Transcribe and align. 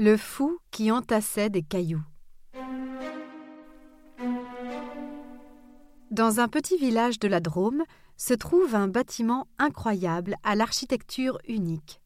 Le 0.00 0.16
fou 0.16 0.60
qui 0.70 0.92
entassait 0.92 1.50
des 1.50 1.64
cailloux. 1.64 2.04
Dans 6.12 6.38
un 6.38 6.46
petit 6.46 6.76
village 6.76 7.18
de 7.18 7.26
la 7.26 7.40
Drôme 7.40 7.82
se 8.16 8.32
trouve 8.32 8.76
un 8.76 8.86
bâtiment 8.86 9.48
incroyable 9.58 10.36
à 10.44 10.54
l'architecture 10.54 11.40
unique. 11.48 12.00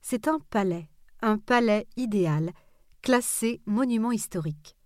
C'est 0.00 0.28
un 0.28 0.38
palais, 0.48 0.88
un 1.22 1.38
palais 1.38 1.88
idéal, 1.96 2.52
classé 3.02 3.60
monument 3.66 4.12
historique. 4.12 4.76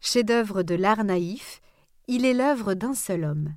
Chef-d'œuvre 0.00 0.64
de 0.64 0.74
l'art 0.74 1.04
naïf, 1.04 1.60
il 2.08 2.24
est 2.24 2.34
l'œuvre 2.34 2.74
d'un 2.74 2.94
seul 2.94 3.22
homme. 3.22 3.54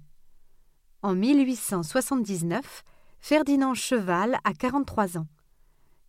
En 1.02 1.16
1879, 1.16 2.84
Ferdinand 3.20 3.74
Cheval 3.74 4.38
a 4.44 4.54
43 4.54 5.18
ans. 5.18 5.28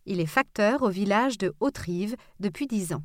Il 0.05 0.19
est 0.19 0.25
facteur 0.25 0.83
au 0.83 0.89
village 0.89 1.37
de 1.37 1.53
Haute-Rive 1.59 2.15
depuis 2.39 2.67
dix 2.67 2.93
ans. 2.93 3.03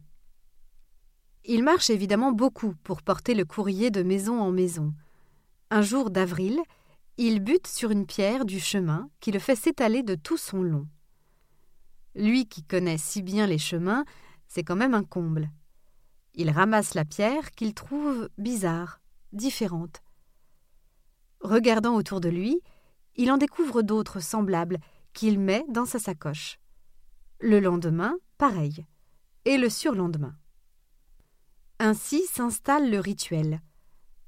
Il 1.44 1.64
marche 1.64 1.88
évidemment 1.88 2.32
beaucoup 2.32 2.74
pour 2.84 3.02
porter 3.02 3.34
le 3.34 3.46
courrier 3.46 3.90
de 3.90 4.02
maison 4.02 4.40
en 4.40 4.50
maison. 4.50 4.92
Un 5.70 5.80
jour 5.80 6.10
d'avril, 6.10 6.60
il 7.16 7.40
bute 7.40 7.66
sur 7.66 7.90
une 7.90 8.06
pierre 8.06 8.44
du 8.44 8.60
chemin 8.60 9.08
qui 9.20 9.32
le 9.32 9.38
fait 9.38 9.56
s'étaler 9.56 10.02
de 10.02 10.14
tout 10.14 10.36
son 10.36 10.62
long. 10.62 10.86
Lui 12.14 12.46
qui 12.46 12.62
connaît 12.62 12.98
si 12.98 13.22
bien 13.22 13.46
les 13.46 13.58
chemins, 13.58 14.04
c'est 14.46 14.64
quand 14.64 14.76
même 14.76 14.94
un 14.94 15.04
comble. 15.04 15.50
Il 16.34 16.50
ramasse 16.50 16.94
la 16.94 17.04
pierre 17.04 17.50
qu'il 17.52 17.72
trouve 17.72 18.28
bizarre, 18.36 19.00
différente. 19.32 20.02
Regardant 21.40 21.94
autour 21.94 22.20
de 22.20 22.28
lui, 22.28 22.60
il 23.16 23.30
en 23.30 23.38
découvre 23.38 23.82
d'autres 23.82 24.20
semblables 24.20 24.78
qu'il 25.14 25.38
met 25.40 25.64
dans 25.68 25.86
sa 25.86 25.98
sacoche. 25.98 26.59
Le 27.42 27.58
lendemain, 27.58 28.18
pareil. 28.36 28.84
Et 29.46 29.56
le 29.56 29.70
surlendemain. 29.70 30.36
Ainsi 31.78 32.26
s'installe 32.26 32.90
le 32.90 33.00
rituel. 33.00 33.62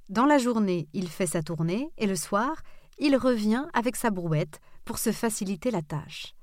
Dans 0.09 0.25
la 0.25 0.39
journée, 0.39 0.89
il 0.95 1.11
fait 1.11 1.27
sa 1.27 1.43
tournée 1.43 1.93
et 1.99 2.07
le 2.07 2.17
soir, 2.17 2.63
il 2.97 3.15
revient 3.17 3.67
avec 3.75 3.97
sa 3.97 4.11
brouette 4.11 4.61
pour 4.87 4.99
se 4.99 5.13
faciliter 5.13 5.71
la 5.71 5.83
tâche. 5.83 6.35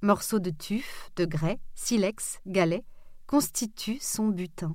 Morceaux 0.00 0.38
de 0.38 0.48
tuf, 0.48 1.10
de 1.16 1.26
grès, 1.26 1.60
silex, 1.74 2.38
galets 2.46 2.86
constituent 3.26 4.00
son 4.00 4.28
butin. 4.28 4.74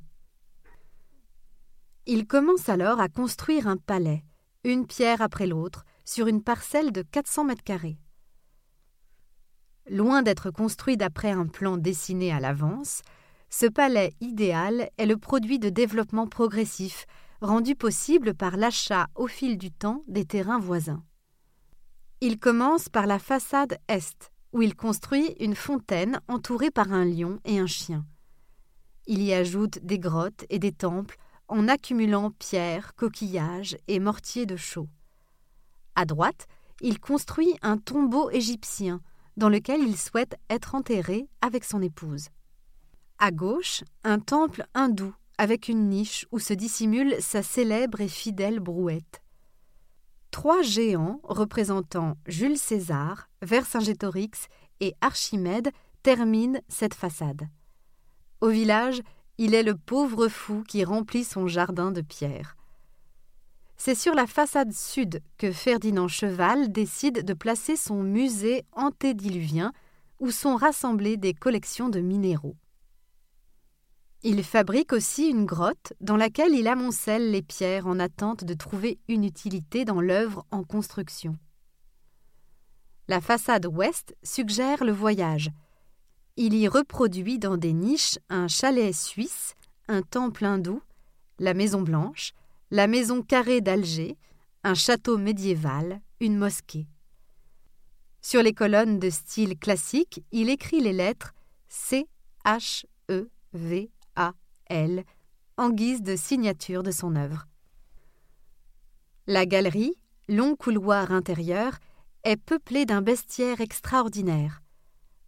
Il 2.05 2.27
commence 2.27 2.69
alors 2.69 2.99
à 2.99 3.09
construire 3.09 3.67
un 3.67 3.77
palais, 3.77 4.23
une 4.63 4.85
pierre 4.85 5.23
après 5.23 5.47
l'autre, 5.47 5.83
sur 6.05 6.27
une 6.27 6.43
parcelle 6.43 6.91
de 6.91 7.01
400 7.01 7.45
mètres 7.45 7.63
carrés. 7.63 7.97
Loin 9.89 10.21
d'être 10.21 10.49
construit 10.49 10.95
d'après 10.95 11.31
un 11.31 11.47
plan 11.47 11.77
dessiné 11.77 12.31
à 12.31 12.39
l'avance, 12.39 13.01
ce 13.49 13.65
palais 13.65 14.13
idéal 14.21 14.89
est 14.97 15.05
le 15.05 15.17
produit 15.17 15.59
de 15.59 15.69
développement 15.69 16.27
progressif, 16.27 17.05
rendu 17.41 17.75
possible 17.75 18.33
par 18.33 18.55
l'achat 18.55 19.07
au 19.15 19.27
fil 19.27 19.57
du 19.57 19.71
temps 19.71 20.01
des 20.07 20.25
terrains 20.25 20.59
voisins. 20.59 21.03
Il 22.21 22.39
commence 22.39 22.87
par 22.87 23.05
la 23.05 23.19
façade 23.19 23.77
est, 23.89 24.31
où 24.53 24.61
il 24.61 24.75
construit 24.75 25.35
une 25.41 25.55
fontaine 25.55 26.21
entourée 26.29 26.71
par 26.71 26.93
un 26.93 27.03
lion 27.03 27.39
et 27.43 27.59
un 27.59 27.67
chien. 27.67 28.05
Il 29.05 29.21
y 29.21 29.33
ajoute 29.33 29.79
des 29.83 29.99
grottes 29.99 30.45
et 30.49 30.59
des 30.59 30.71
temples 30.71 31.17
en 31.49 31.67
accumulant 31.67 32.31
pierres, 32.31 32.95
coquillages 32.95 33.77
et 33.89 33.99
mortiers 33.99 34.45
de 34.45 34.55
chaux. 34.55 34.87
À 35.95 36.05
droite, 36.05 36.47
il 36.79 37.01
construit 37.01 37.53
un 37.61 37.77
tombeau 37.77 38.29
égyptien 38.29 39.01
dans 39.37 39.49
lequel 39.49 39.81
il 39.81 39.97
souhaite 39.97 40.35
être 40.49 40.75
enterré 40.75 41.27
avec 41.41 41.63
son 41.63 41.81
épouse. 41.81 42.27
À 43.19 43.31
gauche, 43.31 43.83
un 44.03 44.19
temple 44.19 44.65
hindou 44.73 45.13
avec 45.37 45.67
une 45.67 45.89
niche 45.89 46.25
où 46.31 46.39
se 46.39 46.53
dissimule 46.53 47.15
sa 47.19 47.41
célèbre 47.41 48.01
et 48.01 48.07
fidèle 48.07 48.59
brouette. 48.59 49.21
Trois 50.31 50.61
géants 50.61 51.19
représentant 51.23 52.17
Jules 52.27 52.57
César, 52.57 53.29
Vercingétorix 53.41 54.47
et 54.79 54.93
Archimède 55.01 55.69
terminent 56.01 56.59
cette 56.67 56.93
façade. 56.93 57.47
Au 58.41 58.49
village, 58.49 59.01
il 59.37 59.53
est 59.53 59.63
le 59.63 59.75
pauvre 59.75 60.27
fou 60.27 60.63
qui 60.67 60.83
remplit 60.83 61.23
son 61.23 61.47
jardin 61.47 61.91
de 61.91 62.01
pierre. 62.01 62.55
C'est 63.77 63.95
sur 63.95 64.13
la 64.13 64.27
façade 64.27 64.71
sud 64.71 65.21
que 65.37 65.51
Ferdinand 65.51 66.07
Cheval 66.07 66.71
décide 66.71 67.25
de 67.25 67.33
placer 67.33 67.75
son 67.75 68.03
musée 68.03 68.63
antédiluvien 68.71 69.73
où 70.19 70.31
sont 70.31 70.55
rassemblées 70.55 71.17
des 71.17 71.33
collections 71.33 71.89
de 71.89 71.99
minéraux. 71.99 72.55
Il 74.25 74.41
fabrique 74.43 74.93
aussi 74.93 75.27
une 75.27 75.45
grotte 75.45 75.91
dans 75.99 76.15
laquelle 76.15 76.53
il 76.53 76.69
amoncelle 76.69 77.31
les 77.31 77.41
pierres 77.41 77.87
en 77.87 77.99
attente 77.99 78.45
de 78.45 78.53
trouver 78.53 78.99
une 79.09 79.25
utilité 79.25 79.83
dans 79.83 79.99
l'œuvre 79.99 80.45
en 80.49 80.63
construction. 80.63 81.37
La 83.09 83.19
façade 83.19 83.65
ouest 83.65 84.15
suggère 84.23 84.85
le 84.85 84.93
voyage. 84.93 85.49
Il 86.37 86.53
y 86.53 86.69
reproduit 86.69 87.37
dans 87.37 87.57
des 87.57 87.73
niches 87.73 88.17
un 88.29 88.47
chalet 88.47 88.95
suisse, 88.95 89.55
un 89.89 90.01
temple 90.01 90.45
hindou, 90.45 90.81
la 91.37 91.53
Maison 91.53 91.81
Blanche, 91.81 92.31
la 92.73 92.87
maison 92.87 93.21
carrée 93.21 93.61
d'Alger, 93.61 94.17
un 94.63 94.73
château 94.73 95.19
médiéval, 95.19 96.01
une 96.19 96.35
mosquée. 96.35 96.87
Sur 98.19 98.41
les 98.41 98.53
colonnes 98.53 98.97
de 98.97 99.11
style 99.11 99.59
classique, 99.59 100.23
il 100.31 100.49
écrit 100.49 100.81
les 100.81 100.91
lettres 100.91 101.35
C 101.67 102.07
H 102.43 102.85
E 103.11 103.29
V 103.53 103.91
A 104.15 104.33
L 104.65 105.03
en 105.55 105.69
guise 105.69 106.01
de 106.01 106.15
signature 106.15 106.81
de 106.81 106.89
son 106.89 107.15
œuvre. 107.15 107.45
La 109.27 109.45
galerie, 109.45 109.93
long 110.27 110.55
couloir 110.55 111.11
intérieur, 111.11 111.77
est 112.23 112.37
peuplée 112.37 112.87
d'un 112.87 113.03
bestiaire 113.03 113.61
extraordinaire. 113.61 114.63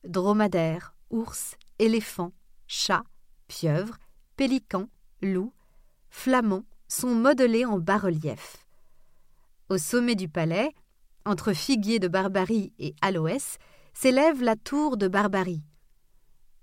Dromadaires, 0.04 0.96
ours, 1.12 1.58
éléphants, 1.78 2.34
chats, 2.66 3.04
pieuvres, 3.48 4.00
pélicans, 4.36 4.90
loups, 5.22 5.54
flamands, 6.10 6.66
sont 6.88 7.16
modelés 7.16 7.66
en 7.66 7.80
bas-relief. 7.80 8.66
Au 9.70 9.78
sommet 9.78 10.16
du 10.16 10.30
palais, 10.30 10.72
entre 11.26 11.54
figuier 11.54 12.00
de 12.00 12.08
Barbarie 12.08 12.74
et 12.78 12.96
aloès, 13.02 13.58
s'élève 13.94 14.44
la 14.44 14.56
tour 14.56 14.98
de 14.98 15.08
Barbarie. 15.08 15.64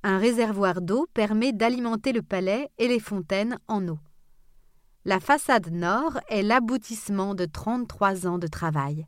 Un 0.04 0.18
réservoir 0.18 0.80
d'eau 0.80 1.06
permet 1.14 1.52
d'alimenter 1.52 2.12
le 2.12 2.22
palais 2.22 2.68
et 2.78 2.88
les 2.88 3.00
fontaines 3.00 3.58
en 3.68 3.86
eau. 3.88 3.98
La 5.04 5.18
façade 5.18 5.72
nord 5.72 6.20
est 6.28 6.42
l'aboutissement 6.42 7.34
de 7.34 7.44
33 7.44 8.26
ans 8.26 8.38
de 8.38 8.46
travail. 8.46 9.06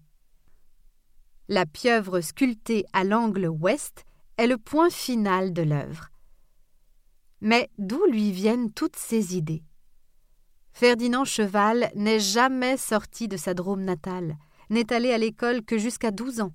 La 1.49 1.67
pieuvre 1.67 2.21
sculptée 2.21 2.85
à 2.93 3.05
l'angle 3.05 3.47
ouest 3.47 4.05
est 4.39 4.47
le 4.47 4.59
point 4.59 4.91
final 4.91 5.53
de 5.53 5.63
l'œuvre. 5.63 6.09
Mais 7.41 7.71
d'où 7.79 8.05
lui 8.07 8.33
viennent 8.33 8.73
toutes 8.73 8.97
ces 8.97 9.37
idées? 9.37 9.63
Ferdinand 10.75 11.25
Cheval 11.25 11.93
n'est 11.95 12.19
jamais 12.19 12.77
sorti 12.77 13.29
de 13.29 13.37
sa 13.37 13.55
Drôme 13.55 13.83
natale, 13.83 14.37
n'est 14.71 14.93
allé 14.93 15.13
à 15.13 15.19
l'école 15.19 15.63
que 15.63 15.79
jusqu'à 15.79 16.11
douze 16.11 16.41
ans. 16.41 16.53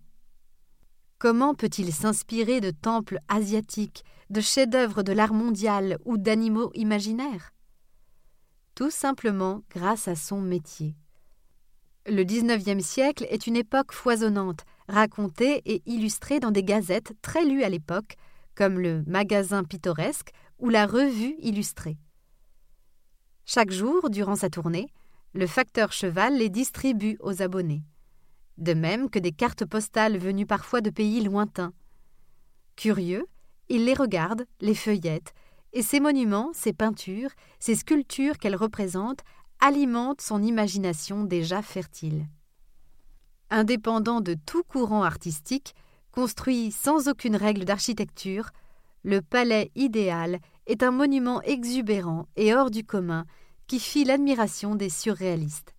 Comment 1.19 1.55
peut-il 1.55 1.93
s'inspirer 1.93 2.59
de 2.59 2.71
temples 2.71 3.19
asiatiques, 3.29 4.03
de 4.29 4.41
chefs-d'œuvre 4.41 5.03
de 5.03 5.13
l'art 5.13 5.33
mondial 5.33 5.97
ou 6.03 6.17
d'animaux 6.17 6.69
imaginaires? 6.75 7.51
Tout 8.75 8.91
simplement 8.91 9.63
grâce 9.69 10.09
à 10.09 10.15
son 10.15 10.41
métier. 10.41 10.97
Le 12.05 12.23
XIXe 12.23 12.85
siècle 12.85 13.25
est 13.29 13.47
une 13.47 13.55
époque 13.55 13.93
foisonnante, 13.93 14.65
racontée 14.89 15.61
et 15.63 15.81
illustrée 15.85 16.41
dans 16.41 16.51
des 16.51 16.63
gazettes 16.65 17.13
très 17.21 17.45
lues 17.45 17.63
à 17.63 17.69
l'époque, 17.69 18.17
comme 18.53 18.79
le 18.79 19.01
Magasin 19.07 19.63
pittoresque 19.63 20.31
ou 20.57 20.67
la 20.67 20.85
Revue 20.85 21.35
illustrée. 21.39 21.97
Chaque 23.51 23.71
jour, 23.71 24.11
durant 24.11 24.35
sa 24.35 24.51
tournée, 24.51 24.93
le 25.33 25.47
facteur 25.47 25.91
cheval 25.91 26.37
les 26.37 26.49
distribue 26.49 27.17
aux 27.19 27.41
abonnés. 27.41 27.81
De 28.59 28.75
même 28.75 29.09
que 29.09 29.17
des 29.17 29.31
cartes 29.31 29.65
postales 29.65 30.19
venues 30.19 30.45
parfois 30.45 30.81
de 30.81 30.91
pays 30.91 31.19
lointains. 31.21 31.73
Curieux, 32.75 33.25
il 33.67 33.85
les 33.85 33.95
regarde, 33.95 34.45
les 34.61 34.75
feuillette, 34.75 35.33
et 35.73 35.81
ces 35.81 35.99
monuments, 35.99 36.51
ces 36.53 36.73
peintures, 36.73 37.31
ces 37.57 37.73
sculptures 37.73 38.37
qu'elles 38.37 38.55
représentent 38.55 39.23
alimentent 39.59 40.21
son 40.21 40.43
imagination 40.43 41.23
déjà 41.23 41.63
fertile. 41.63 42.27
Indépendant 43.49 44.21
de 44.21 44.35
tout 44.45 44.63
courant 44.63 45.01
artistique, 45.01 45.73
construit 46.11 46.71
sans 46.71 47.07
aucune 47.07 47.35
règle 47.35 47.65
d'architecture, 47.65 48.51
le 49.01 49.23
palais 49.23 49.71
idéal 49.73 50.39
est 50.69 50.83
un 50.83 50.91
monument 50.91 51.41
exubérant 51.41 52.27
et 52.35 52.53
hors 52.53 52.69
du 52.69 52.85
commun 52.85 53.25
qui 53.67 53.79
fit 53.79 54.05
l'admiration 54.05 54.75
des 54.75 54.89
surréalistes. 54.89 55.73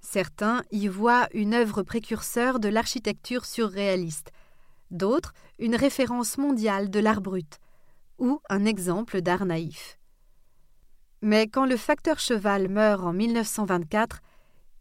Certains 0.00 0.62
y 0.70 0.88
voient 0.88 1.28
une 1.34 1.52
œuvre 1.52 1.82
précurseur 1.82 2.58
de 2.58 2.68
l'architecture 2.68 3.44
surréaliste, 3.44 4.32
d'autres 4.90 5.34
une 5.58 5.76
référence 5.76 6.38
mondiale 6.38 6.88
de 6.88 7.00
l'art 7.00 7.20
brut, 7.20 7.58
ou 8.18 8.40
un 8.48 8.64
exemple 8.64 9.20
d'art 9.20 9.44
naïf. 9.44 9.98
Mais 11.20 11.46
quand 11.46 11.66
le 11.66 11.76
facteur 11.76 12.18
cheval 12.18 12.68
meurt 12.68 13.04
en 13.04 13.12
1924, 13.12 14.20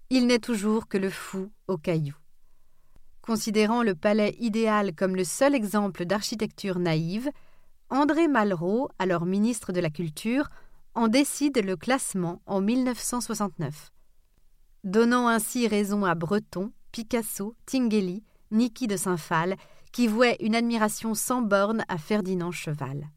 il 0.10 0.28
n'est 0.28 0.40
toujours 0.40 0.88
que 0.88 0.98
le 0.98 1.10
fou 1.10 1.52
au 1.68 1.78
caillou. 1.78 2.16
Considérant 3.22 3.84
le 3.84 3.94
palais 3.94 4.38
idéal 4.40 4.96
comme 4.96 5.18
le 5.18 5.26
seul 5.26 5.54
exemple 5.54 6.06
d'architecture 6.06 6.80
naïve, 6.80 7.30
André 7.90 8.28
Malraux, 8.28 8.90
alors 9.00 9.26
ministre 9.26 9.72
de 9.72 9.80
la 9.80 9.90
Culture, 9.90 10.50
en 10.94 11.08
décide 11.08 11.64
le 11.64 11.78
classement 11.78 12.42
en 12.46 12.60
1969. 12.60 13.94
Donnant 14.84 15.30
ainsi 15.30 15.68
raison 15.68 16.04
à 16.04 16.14
Breton, 16.14 16.72
Picasso, 16.92 17.56
Tinguely, 17.66 18.24
Niki 18.52 18.88
de 18.88 18.98
Saint-Phal, 18.98 19.56
qui 19.94 20.08
vouaient 20.08 20.38
une 20.42 20.56
admiration 20.56 21.14
sans 21.14 21.42
borne 21.42 21.86
à 21.88 21.98
Ferdinand 21.98 22.52
Cheval. 22.52 23.10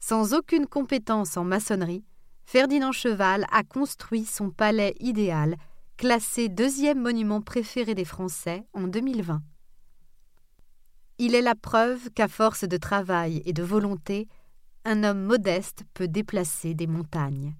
Sans 0.00 0.32
aucune 0.32 0.66
compétence 0.66 1.36
en 1.36 1.44
maçonnerie, 1.44 2.04
Ferdinand 2.46 2.92
Cheval 2.92 3.44
a 3.52 3.62
construit 3.62 4.24
son 4.24 4.50
palais 4.50 4.94
idéal, 5.00 5.56
classé 5.98 6.48
deuxième 6.48 7.00
monument 7.00 7.42
préféré 7.42 7.94
des 7.94 8.04
Français 8.04 8.64
en 8.72 8.88
2020. 8.88 9.42
Il 11.24 11.36
est 11.36 11.40
la 11.40 11.54
preuve 11.54 12.10
qu'à 12.10 12.26
force 12.26 12.64
de 12.64 12.76
travail 12.76 13.42
et 13.44 13.52
de 13.52 13.62
volonté, 13.62 14.26
un 14.84 15.04
homme 15.04 15.22
modeste 15.22 15.84
peut 15.94 16.08
déplacer 16.08 16.74
des 16.74 16.88
montagnes. 16.88 17.54